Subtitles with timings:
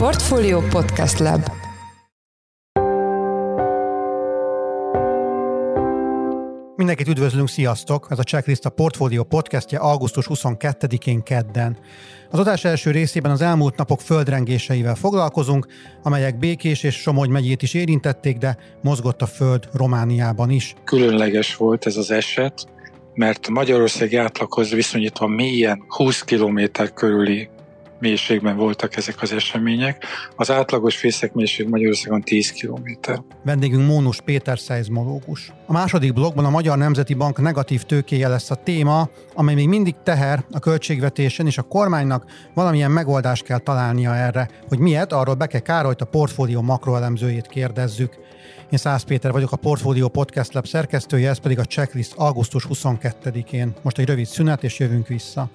[0.00, 1.42] Portfolio Podcast Lab
[6.76, 8.06] Mindenkit üdvözlünk, sziasztok!
[8.10, 11.78] Ez a Checklist a Portfolio podcastje augusztus 22-én kedden.
[12.30, 15.66] Az adás első részében az elmúlt napok földrengéseivel foglalkozunk,
[16.02, 20.74] amelyek Békés és Somogy megyét is érintették, de mozgott a föld Romániában is.
[20.84, 22.66] Különleges volt ez az eset,
[23.14, 26.60] mert Magyarország átlaghoz viszonyítva mélyen 20 km
[26.94, 27.48] körüli
[28.00, 30.04] mélységben voltak ezek az események.
[30.36, 33.12] Az átlagos fészekmélység Magyarországon 10 km.
[33.44, 35.52] Vendégünk Mónus Péter szeizmológus.
[35.66, 39.94] A második blogban a Magyar Nemzeti Bank negatív tőkéje lesz a téma, amely még mindig
[40.02, 42.24] teher a költségvetésen, és a kormánynak
[42.54, 44.48] valamilyen megoldást kell találnia erre.
[44.68, 48.18] Hogy miért, arról Beke Károlyt, a portfólió makroelemzőjét kérdezzük.
[48.70, 53.72] Én Szász Péter vagyok, a Portfolio Podcast Lab szerkesztője, ez pedig a checklist augusztus 22-én.
[53.82, 55.50] Most egy rövid szünet, és jövünk vissza.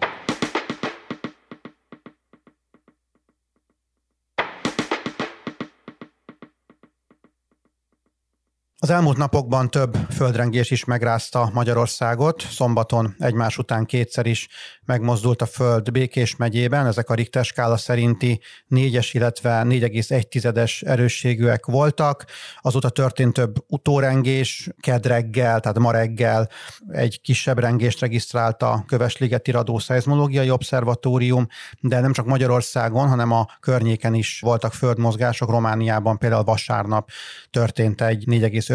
[8.80, 12.42] Az elmúlt napokban több földrengés is megrázta Magyarországot.
[12.42, 14.48] Szombaton egymás után kétszer is
[14.86, 16.86] megmozdult a föld Békés megyében.
[16.86, 22.26] Ezek a Richter skála szerinti 4-es, illetve 4,1-es erősségűek voltak.
[22.62, 26.50] Azóta történt több utórengés, kedreggel, tehát ma reggel
[26.88, 31.48] egy kisebb rengést regisztrált a Kövesligeti Radó Szeizmológiai Obszervatórium,
[31.80, 35.50] de nem csak Magyarországon, hanem a környéken is voltak földmozgások.
[35.50, 37.10] Romániában például vasárnap
[37.50, 38.28] történt egy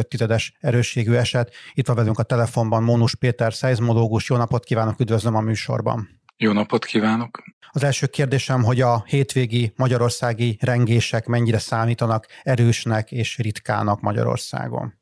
[0.02, 1.54] 4,5-es erősségű eset.
[1.74, 4.28] Itt van velünk a telefonban Mónus Péter szeizmológus.
[4.28, 6.20] Jó napot kívánok, üdvözlöm a műsorban.
[6.36, 7.42] Jó napot kívánok!
[7.72, 14.98] Az első kérdésem, hogy a hétvégi magyarországi rengések mennyire számítanak erősnek és ritkának Magyarországon?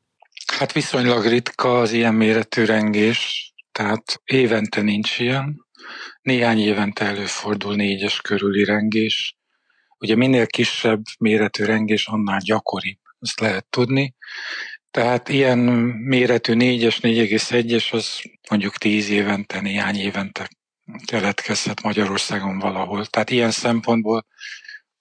[0.57, 5.65] Hát viszonylag ritka az ilyen méretű rengés, tehát évente nincs ilyen.
[6.21, 9.37] Néhány évente előfordul négyes körüli rengés.
[9.97, 14.15] Ugye minél kisebb méretű rengés, annál gyakoribb, ezt lehet tudni.
[14.91, 20.49] Tehát ilyen méretű 4-es, 4,1-es az mondjuk 10 évente, néhány évente
[21.05, 23.05] keletkezhet Magyarországon valahol.
[23.05, 24.25] Tehát ilyen szempontból,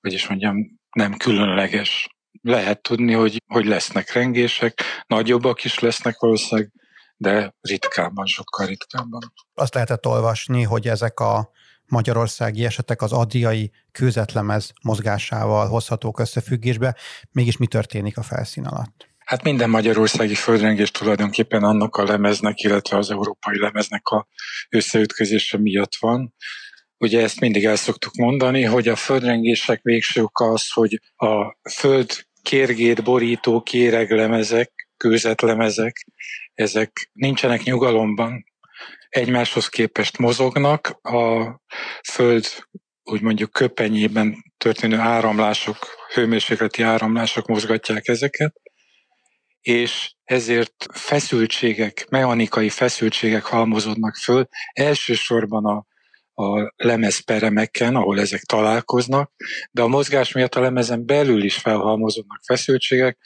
[0.00, 0.56] hogy is mondjam,
[0.92, 2.06] nem különleges.
[2.42, 6.72] Lehet tudni, hogy, hogy lesznek rengések, nagyobbak is lesznek valószínűleg,
[7.16, 9.32] de ritkábban, sokkal ritkábban.
[9.54, 11.50] Azt lehetett olvasni, hogy ezek a
[11.86, 16.96] magyarországi esetek az adriai kőzetlemez mozgásával hozhatók összefüggésbe.
[17.30, 19.07] Mégis mi történik a felszín alatt?
[19.28, 24.28] Hát minden magyarországi földrengés tulajdonképpen annak a lemeznek, illetve az európai lemeznek a
[24.68, 26.34] összeütközése miatt van.
[26.98, 32.26] Ugye ezt mindig el szoktuk mondani, hogy a földrengések végső oka az, hogy a föld
[32.42, 36.06] kérgét borító kéreglemezek, kőzetlemezek,
[36.54, 38.44] ezek nincsenek nyugalomban,
[39.08, 41.54] egymáshoz képest mozognak, a
[42.12, 42.46] föld
[43.02, 45.76] úgy mondjuk köpenyében történő áramlások,
[46.14, 48.54] hőmérsékleti áramlások mozgatják ezeket,
[49.60, 55.86] és ezért feszültségek, mechanikai feszültségek halmozódnak föl, elsősorban a,
[56.42, 59.32] a lemezperemeken, ahol ezek találkoznak,
[59.70, 63.18] de a mozgás miatt a lemezen belül is felhalmozódnak feszültségek,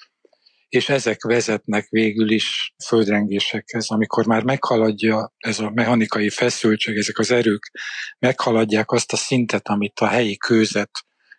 [0.69, 7.31] és ezek vezetnek végül is földrengésekhez, amikor már meghaladja ez a mechanikai feszültség, ezek az
[7.31, 7.70] erők
[8.19, 10.91] meghaladják azt a szintet, amit a helyi kőzet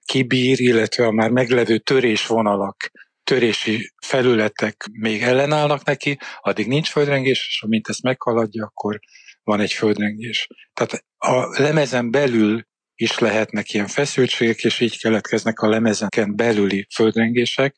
[0.05, 2.91] kibír, illetve a már meglevő törésvonalak
[3.33, 8.99] törési felületek még ellenállnak neki, addig nincs földrengés, és amint ezt meghaladja, akkor
[9.43, 10.47] van egy földrengés.
[10.73, 17.75] Tehát a lemezen belül is lehetnek ilyen feszültségek, és így keletkeznek a lemezeken belüli földrengések.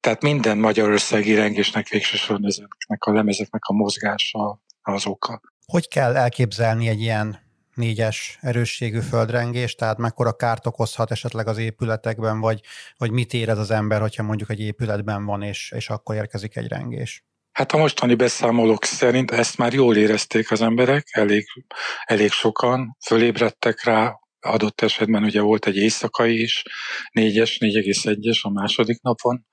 [0.00, 5.40] Tehát minden magyarországi rengésnek végsősorban ezeknek a lemezeknek a mozgása az oka.
[5.66, 7.49] Hogy kell elképzelni egy ilyen
[7.80, 12.60] négyes erősségű földrengés, tehát mekkora kárt okozhat esetleg az épületekben, vagy,
[12.96, 16.68] vagy mit érez az ember, hogyha mondjuk egy épületben van, és, és akkor érkezik egy
[16.68, 17.24] rengés?
[17.52, 21.46] Hát a mostani beszámolók szerint ezt már jól érezték az emberek, elég,
[22.04, 26.62] elég sokan fölébredtek rá, adott esetben ugye volt egy éjszakai is,
[27.18, 29.46] 4-es, 4,1-es a második napon,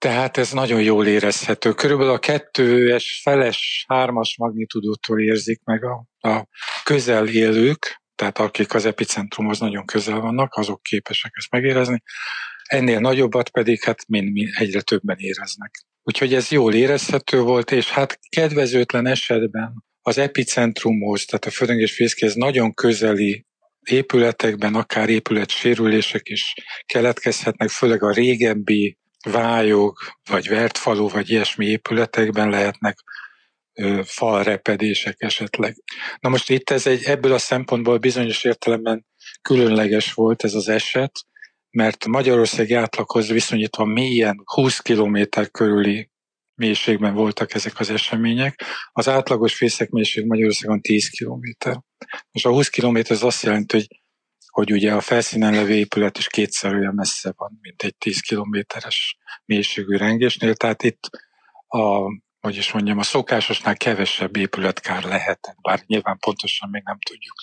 [0.00, 1.72] tehát ez nagyon jól érezhető.
[1.72, 6.46] Körülbelül a kettőes, feles, hármas magnitudótól érzik meg a, a
[6.84, 12.02] közel élők, tehát akik az epicentrumhoz nagyon közel vannak, azok képesek ezt megérezni.
[12.68, 15.70] Ennél nagyobbat pedig hát mind, mind egyre többen éreznek.
[16.02, 22.34] Úgyhogy ez jól érezhető volt, és hát kedvezőtlen esetben az epicentrumhoz, tehát a földrengés fészkéhez
[22.34, 23.46] nagyon közeli
[23.80, 26.54] épületekben akár épületsérülések is
[26.86, 29.98] keletkezhetnek, főleg a régebbi vályog,
[30.30, 32.98] vagy vertfalú, vagy ilyesmi épületekben lehetnek
[34.04, 35.76] falrepedések esetleg.
[36.20, 39.06] Na most itt ez egy, ebből a szempontból bizonyos értelemben
[39.42, 41.12] különleges volt ez az eset,
[41.70, 45.18] mert Magyarországi átlaghoz viszonyítva mélyen 20 km
[45.50, 46.10] körüli
[46.54, 48.62] mélységben voltak ezek az események.
[48.92, 51.70] Az átlagos fészekmélység Magyarországon 10 km.
[52.30, 53.99] Most a 20 km az azt jelenti, hogy
[54.50, 59.16] hogy ugye a felszínen levő épület is kétszer olyan messze van, mint egy 10 kilométeres
[59.44, 61.10] mélységű rengésnél, tehát itt
[61.68, 62.08] a
[62.40, 67.34] hogy is mondjam, a szokásosnál kevesebb épületkár lehetett, bár nyilván pontosan még nem tudjuk.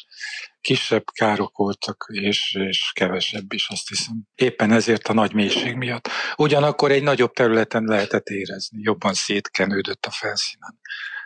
[0.61, 4.23] Kisebb károk voltak, és, és kevesebb is, azt hiszem.
[4.35, 6.09] Éppen ezért a nagy mélység miatt.
[6.35, 10.79] Ugyanakkor egy nagyobb területen lehetett érezni, jobban szétkenődött a felszínen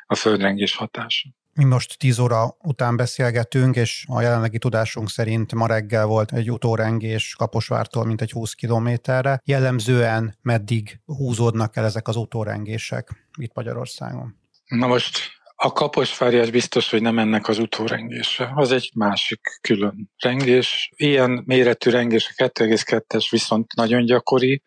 [0.05, 1.29] a földrengés hatása.
[1.53, 6.51] Mi most 10 óra után beszélgetünk, és a jelenlegi tudásunk szerint ma reggel volt egy
[6.51, 9.41] utórengés Kaposvártól, mint egy 20 kilométerre.
[9.45, 14.35] Jellemzően meddig húzódnak el ezek az utórengések itt Magyarországon?
[14.67, 15.19] Na most
[15.55, 18.51] a Kaposvári biztos, hogy nem ennek az utórengése.
[18.55, 20.91] Az egy másik külön rengés.
[20.95, 24.63] Ilyen méretű rengés a 2,2-es viszont nagyon gyakori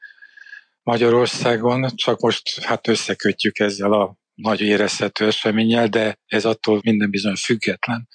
[0.83, 7.35] Magyarországon, csak most hát összekötjük ezzel a nagy érezhető eseménnyel, de ez attól minden bizony
[7.35, 8.09] független.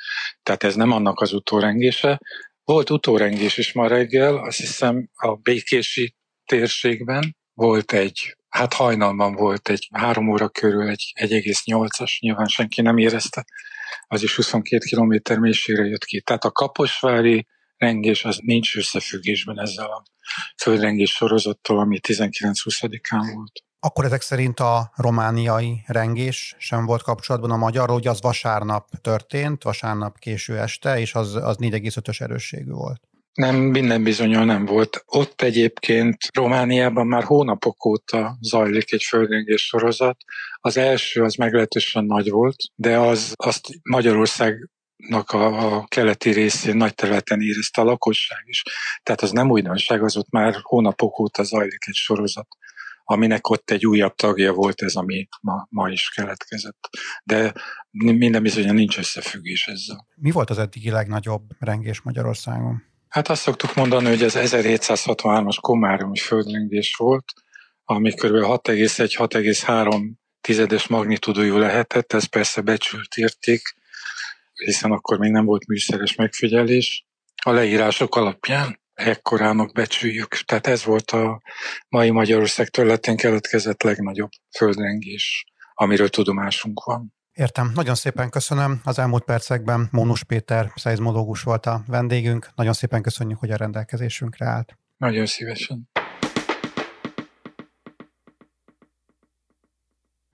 [0.44, 2.20] Tehát ez nem annak az utórengése.
[2.64, 9.70] Volt utórengés is ma reggel, azt hiszem a békési térségben volt egy, hát hajnalban volt
[9.70, 13.46] egy három óra körül egy 1,8-as, nyilván senki nem érezte,
[14.08, 16.22] az is 22 km mélységre jött ki.
[16.22, 20.04] Tehát a kaposvári rengés az nincs összefüggésben ezzel a
[20.62, 23.64] földrengés sorozattal, ami 19-20-án volt.
[23.82, 29.64] Akkor ezek szerint a romániai rengés sem volt kapcsolatban a magyarról, hogy az vasárnap történt,
[29.64, 33.02] vasárnap késő este, és az, az 4,5-ös erősségű volt.
[33.34, 35.04] Nem, minden bizonyal nem volt.
[35.06, 40.18] Ott egyébként Romániában már hónapok óta zajlik egy földrengés sorozat.
[40.62, 44.70] Az első az meglehetősen nagy volt, de az azt Magyarország
[45.26, 48.64] a, a keleti részén nagy területen érezte a lakosság is.
[49.04, 52.48] Tehát az nem újdonság, az ott már hónapok óta zajlik egy sorozat
[53.12, 56.90] aminek ott egy újabb tagja volt ez, ami ma, ma is keletkezett.
[57.24, 57.54] De
[57.92, 60.08] minden bizonyan nincs összefüggés ezzel.
[60.16, 62.84] Mi volt az eddigi legnagyobb rengés Magyarországon?
[63.08, 67.26] Hát azt szoktuk mondani, hogy az 1763-as komáromi földrengés volt,
[67.84, 68.22] ami kb.
[68.22, 73.62] 6,1-6,3 tizedes magnitudójú lehetett, ez persze becsült érték,
[74.54, 77.06] hiszen akkor még nem volt műszeres megfigyelés.
[77.44, 80.36] A leírások alapján ekkorának becsüljük.
[80.36, 81.42] Tehát ez volt a
[81.90, 87.14] mai Magyarország területén keletkezett legnagyobb földrengés, amiről tudomásunk van.
[87.34, 87.72] Értem.
[87.76, 88.82] Nagyon szépen köszönöm.
[88.84, 92.50] Az elmúlt percekben Mónus Péter, szeizmológus volt a vendégünk.
[92.56, 94.78] Nagyon szépen köszönjük, hogy a rendelkezésünkre állt.
[94.98, 95.89] Nagyon szívesen.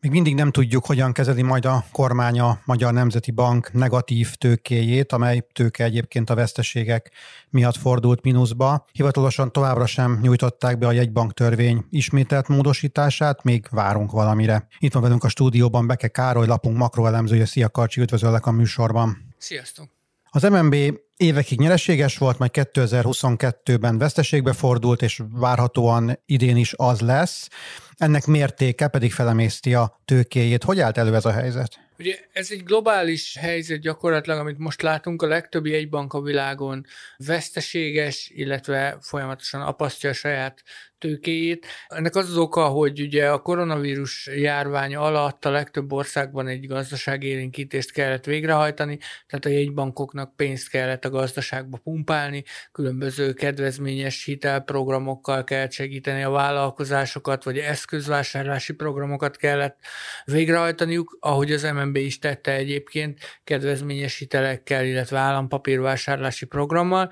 [0.06, 5.12] Még mindig nem tudjuk, hogyan kezeli majd a kormány a Magyar Nemzeti Bank negatív tőkéjét,
[5.12, 7.12] amely tőke egyébként a veszteségek
[7.50, 8.86] miatt fordult mínuszba.
[8.92, 14.68] Hivatalosan továbbra sem nyújtották be a jegybank törvény ismételt módosítását, még várunk valamire.
[14.80, 17.46] Itt van velünk a stúdióban Beke Károly, lapunk makroelemzője.
[17.46, 19.34] Szia Karcsi, üdvözöllek a műsorban.
[19.38, 19.90] Sziasztok!
[20.30, 20.76] Az MNB
[21.18, 27.50] évekig nyereséges volt, majd 2022-ben veszteségbe fordult, és várhatóan idén is az lesz.
[27.98, 30.64] Ennek mértéke pedig felemészti a tőkéjét.
[30.64, 31.80] Hogy állt elő ez a helyzet?
[32.00, 36.86] Ugye ez egy globális helyzet gyakorlatilag, amit most látunk, a legtöbbi egybank a világon
[37.18, 40.64] veszteséges, illetve folyamatosan apasztja a saját
[41.06, 41.66] tőkéjét.
[41.88, 47.92] Ennek az az oka, hogy ugye a koronavírus járvány alatt a legtöbb országban egy gazdaságélénkítést
[47.92, 48.98] kellett végrehajtani,
[49.28, 57.44] tehát a jegybankoknak pénzt kellett a gazdaságba pumpálni, különböző kedvezményes hitelprogramokkal kellett segíteni a vállalkozásokat,
[57.44, 59.80] vagy eszközvásárlási programokat kellett
[60.26, 67.12] végrehajtaniuk, ahogy az MNB is tette egyébként kedvezményes hitelekkel, illetve állampapírvásárlási programmal,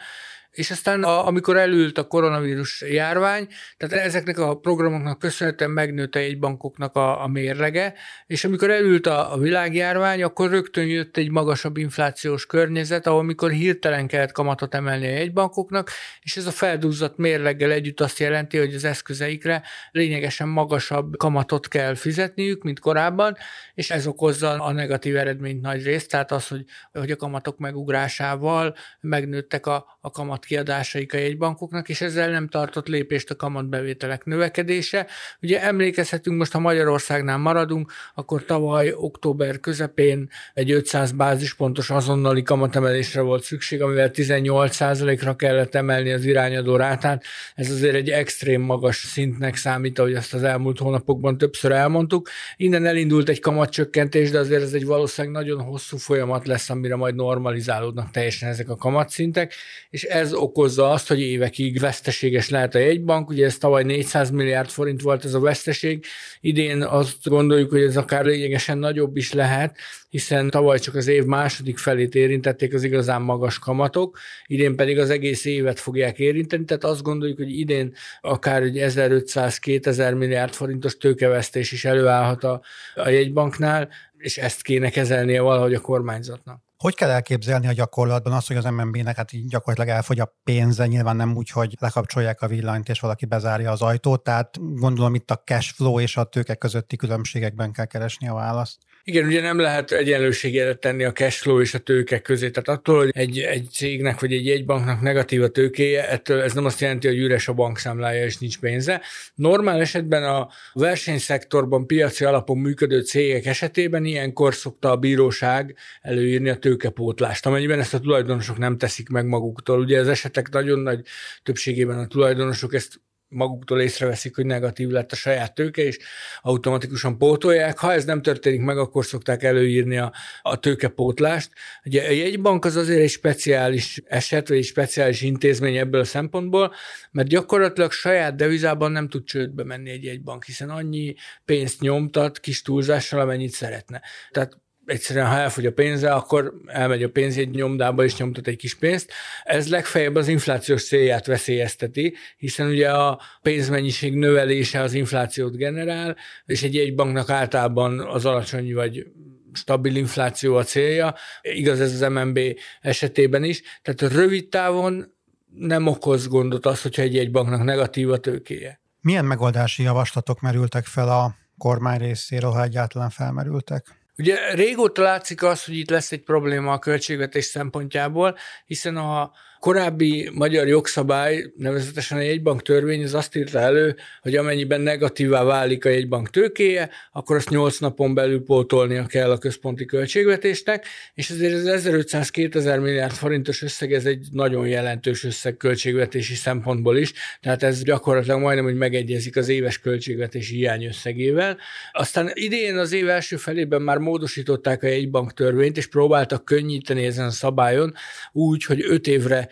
[0.54, 6.40] és aztán a, amikor elült a koronavírus járvány, tehát ezeknek a programoknak köszönhetően megnőtt egy
[6.40, 7.94] bankoknak a, a mérlege,
[8.28, 13.52] és amikor elült a, a világjárvány, akkor rögtön jött egy magasabb inflációs környezet, ahol mikor
[13.52, 15.90] hirtelen kellett kamatot emelni a jegybankoknak,
[16.22, 21.96] és ez a felduzzadt mérleggel együtt azt jelenti, hogy az eszközeikre lényegesen magasabb kamatot kell
[21.96, 23.38] fizetniük, mint korábban,
[23.74, 28.76] és ez okozza a negatív eredményt nagy részt, tehát az, hogy, hogy a kamatok megugrásával
[29.00, 35.08] megnőttek a, a kamat kamatkiadásaik a jegybankoknak, és ezzel nem tartott lépést a kamatbevételek növekedése.
[35.42, 43.22] Ugye emlékezhetünk, most ha Magyarországnál maradunk, akkor tavaly október közepén egy 500 bázispontos azonnali kamatemelésre
[43.22, 47.24] volt szükség, amivel 18%-ra kellett emelni az irányadó rátát.
[47.56, 52.30] Ez azért egy extrém magas szintnek számít, ahogy azt az elmúlt hónapokban többször elmondtuk.
[52.58, 57.16] Innen elindult egy kamatcsökkentés, de azért ez egy valószínűleg nagyon hosszú folyamat lesz, amire majd
[57.16, 59.54] normalizálódnak teljesen ezek a kamatszintek,
[59.90, 63.30] és ez ez okozza azt, hogy évekig veszteséges lehet a jegybank.
[63.30, 66.06] Ugye ez tavaly 400 milliárd forint volt ez a veszteség,
[66.42, 69.78] idén azt gondoljuk, hogy ez akár lényegesen nagyobb is lehet,
[70.10, 75.10] hiszen tavaly csak az év második felét érintették az igazán magas kamatok, idén pedig az
[75.10, 81.72] egész évet fogják érinteni, tehát azt gondoljuk, hogy idén akár egy 1500-2000 milliárd forintos tőkevesztés
[81.72, 82.62] is előállhat a,
[82.96, 86.62] a jegybanknál, és ezt kéne kezelnie valahogy a kormányzatnak.
[86.84, 91.16] Hogy kell elképzelni a gyakorlatban azt, hogy az MNB-nek hát gyakorlatilag elfogy a pénze, nyilván
[91.16, 95.42] nem úgy, hogy lekapcsolják a villanyt és valaki bezárja az ajtót, tehát gondolom itt a
[95.46, 98.78] cash flow és a tőke közötti különbségekben kell keresni a választ.
[99.06, 102.50] Igen, ugye nem lehet egyenlőségére tenni a cashflow és a tőke közé.
[102.50, 106.66] Tehát attól, hogy egy, egy cégnek vagy egy jegybanknak negatív a tőkéje, ettől ez nem
[106.66, 109.02] azt jelenti, hogy üres a bankszámlája és nincs pénze.
[109.36, 116.58] Normál esetben a versenyszektorban piaci alapon működő cégek esetében ilyenkor szokta a bíróság előírni a
[116.58, 119.80] tőkepótlást, amennyiben ezt a tulajdonosok nem teszik meg maguktól.
[119.80, 121.02] Ugye az esetek nagyon nagy
[121.44, 123.02] többségében a tulajdonosok ezt
[123.34, 126.00] maguktól észreveszik, hogy negatív lett a saját tőke, és
[126.42, 127.78] automatikusan pótolják.
[127.78, 131.52] Ha ez nem történik meg, akkor szokták előírni a, a tőkepótlást.
[131.86, 136.74] Ugye a jegybank az azért egy speciális eset, vagy egy speciális intézmény ebből a szempontból,
[137.12, 142.62] mert gyakorlatilag saját devizában nem tud csődbe menni egy jegybank, hiszen annyi pénzt nyomtat kis
[142.62, 144.02] túlzással, amennyit szeretne.
[144.32, 148.56] Tehát egyszerűen, ha elfogy a pénze, akkor elmegy a pénz egy nyomdába és nyomtat egy
[148.56, 149.12] kis pénzt.
[149.44, 156.64] Ez legfeljebb az inflációs célját veszélyezteti, hiszen ugye a pénzmennyiség növelése az inflációt generál, és
[156.64, 159.06] egy jegybanknak általában az alacsony vagy
[159.54, 162.40] stabil infláció a célja, igaz ez az MNB
[162.82, 165.14] esetében is, tehát rövid távon
[165.56, 168.82] nem okoz gondot az, hogyha egy jegybanknak negatív a tőkéje.
[169.02, 174.03] Milyen megoldási javaslatok merültek fel a kormány részéről, ha egyáltalán felmerültek?
[174.18, 179.32] Ugye régóta látszik az, hogy itt lesz egy probléma a költségvetés szempontjából, hiszen a
[179.64, 185.86] korábbi magyar jogszabály, nevezetesen a jegybank törvény, az azt írta elő, hogy amennyiben negatívá válik
[185.86, 191.54] a jegybank tőkéje, akkor azt 8 napon belül pótolnia kell a központi költségvetésnek, és ezért
[191.54, 197.84] az 1500-2000 milliárd forintos összeg, ez egy nagyon jelentős összeg költségvetési szempontból is, tehát ez
[197.84, 201.58] gyakorlatilag majdnem, hogy megegyezik az éves költségvetési hiány összegével.
[201.92, 207.26] Aztán idén az év első felében már módosították a jegybank törvényt, és próbáltak könnyíteni ezen
[207.26, 207.94] a szabályon
[208.32, 209.52] úgy, hogy 5 évre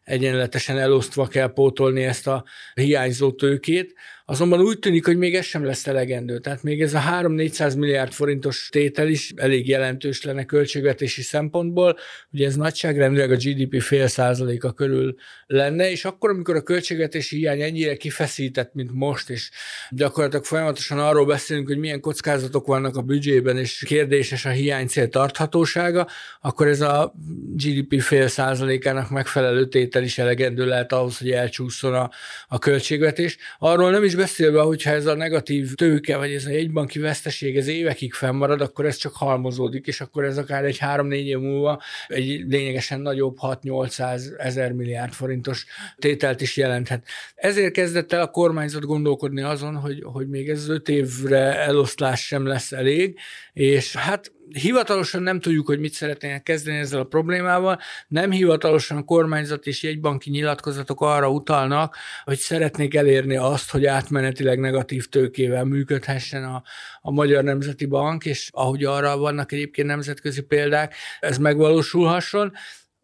[0.11, 3.95] egyenletesen elosztva kell pótolni ezt a hiányzó tőkét,
[4.31, 6.39] Azonban úgy tűnik, hogy még ez sem lesz elegendő.
[6.39, 11.97] Tehát még ez a 3-400 milliárd forintos tétel is elég jelentős lenne költségvetési szempontból.
[12.31, 15.15] Ugye ez nagyságrendileg a GDP fél százaléka körül
[15.47, 19.49] lenne, és akkor, amikor a költségvetési hiány ennyire kifeszített, mint most, és
[19.89, 25.07] gyakorlatilag folyamatosan arról beszélünk, hogy milyen kockázatok vannak a büdzsében, és kérdéses a hiány cél
[25.07, 26.07] tarthatósága,
[26.41, 27.13] akkor ez a
[27.55, 32.09] GDP fél százalékának megfelelő tétel is elegendő lehet ahhoz, hogy elcsúszson a,
[32.47, 33.37] a költségvetés.
[33.59, 37.67] Arról nem is beszélve, hogyha ez a negatív tőke, vagy ez a jegybanki veszteség, ez
[37.67, 42.43] évekig fennmarad, akkor ez csak halmozódik, és akkor ez akár egy 3-4 év múlva egy
[42.47, 45.65] lényegesen nagyobb 6-800 ezer milliárd forintos
[45.97, 47.07] tételt is jelenthet.
[47.35, 52.25] Ezért kezdett el a kormányzat gondolkodni azon, hogy, hogy még ez az 5 évre eloszlás
[52.25, 53.19] sem lesz elég,
[53.53, 59.65] és hát hivatalosan nem tudjuk, hogy mit szeretnének kezdeni ezzel a problémával, nem hivatalosan kormányzat
[59.65, 66.63] és jegybanki nyilatkozatok arra utalnak, hogy szeretnék elérni azt, hogy átmenetileg negatív tőkével működhessen a,
[67.01, 72.53] a Magyar Nemzeti Bank, és ahogy arra vannak egyébként nemzetközi példák, ez megvalósulhasson.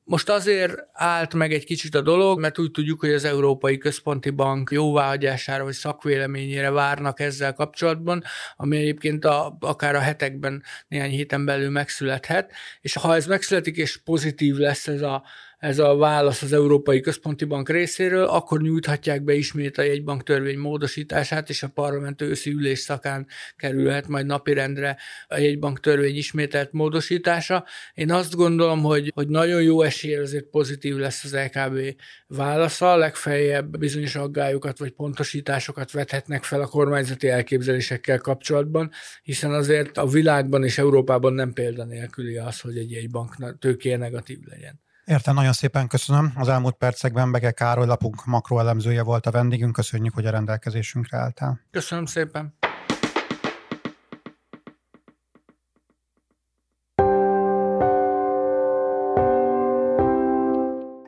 [0.10, 4.30] Most azért állt meg egy kicsit a dolog, mert úgy tudjuk, hogy az Európai Központi
[4.30, 8.24] Bank jóváhagyására vagy szakvéleményére várnak ezzel kapcsolatban,
[8.56, 13.98] ami egyébként a, akár a hetekben, néhány héten belül megszülethet, és ha ez megszületik és
[13.98, 15.24] pozitív lesz ez a
[15.58, 20.58] ez a válasz az Európai Központi Bank részéről, akkor nyújthatják be ismét a jegybank törvény
[20.58, 24.98] módosítását, és a parlament őszi ülés szakán kerülhet majd napirendre
[25.28, 27.66] a jegybank törvény ismételt módosítása.
[27.94, 31.96] Én azt gondolom, hogy, hogy nagyon jó esély azért pozitív lesz az LKB
[32.28, 38.92] válasza, legfeljebb bizonyos aggályokat vagy pontosításokat vethetnek fel a kormányzati elképzelésekkel kapcsolatban,
[39.24, 44.86] hiszen azért a világban és Európában nem példanélküli az, hogy egy jegybank tőkéje negatív legyen.
[45.08, 46.34] Értem, nagyon szépen köszönöm.
[46.36, 49.74] Az elmúlt percekben Bege Károly lapunk makroelemzője volt a vendégünk.
[49.74, 51.60] Köszönjük, hogy a rendelkezésünkre álltál.
[51.72, 52.56] Köszönöm szépen.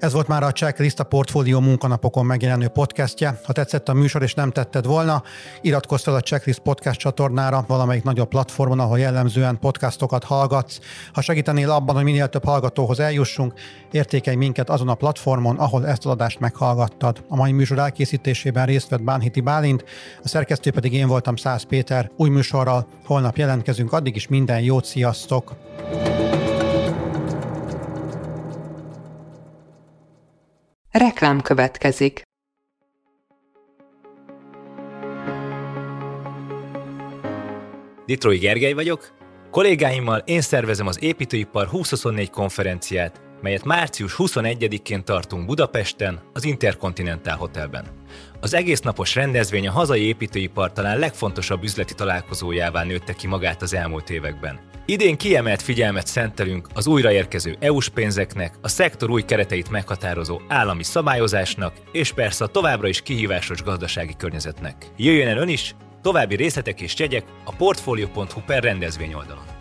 [0.10, 3.40] Ez volt már a Checklist a Portfólió munkanapokon megjelenő podcastje.
[3.44, 5.24] Ha tetszett a műsor és nem tetted volna,
[5.62, 10.80] iratkozz fel a Checklist podcast csatornára valamelyik nagyobb platformon, ahol jellemzően podcastokat hallgatsz.
[11.14, 13.54] Ha segítenél abban, hogy minél több hallgatóhoz eljussunk,
[13.92, 17.24] értékelj minket azon a platformon, ahol ezt az adást meghallgattad.
[17.28, 19.84] A mai műsor elkészítésében részt vett Bánhiti Bálint,
[20.24, 22.12] a szerkesztő pedig én voltam Száz Péter.
[22.16, 25.56] Új műsorral holnap jelentkezünk, addig is minden jót, sziasztok!
[31.20, 32.22] Reklám következik.
[38.06, 39.18] Ditrói Gergely vagyok.
[39.52, 47.86] Kollégáimmal én szervezem az Építőipar 2024 konferenciát, melyet március 21-én tartunk Budapesten, az Intercontinental Hotelben.
[48.42, 53.74] Az egész napos rendezvény a hazai építőipar talán legfontosabb üzleti találkozójává nőtte ki magát az
[53.74, 54.60] elmúlt években.
[54.86, 61.74] Idén kiemelt figyelmet szentelünk az újraérkező EU-s pénzeknek, a szektor új kereteit meghatározó állami szabályozásnak,
[61.92, 64.76] és persze a továbbra is kihívásos gazdasági környezetnek.
[64.98, 69.59] Jöjjön el ön is, további részletek és jegyek a portfolio.hu per rendezvény oldalon.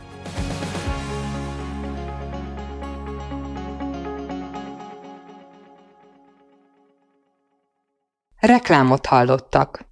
[8.40, 9.87] Reklámot hallottak.